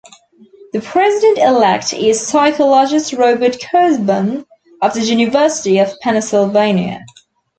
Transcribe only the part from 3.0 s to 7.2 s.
Robert Kurzban of the University of Pennsylvania.